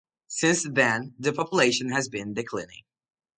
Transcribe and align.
Since 0.29 0.67
then, 0.71 1.13
the 1.19 1.31
population 1.31 1.91
has 1.91 2.09
been 2.09 2.33
declining. 2.33 2.85